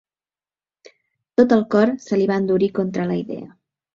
[1.41, 3.53] Tot el cor se li va endurir contra la idea.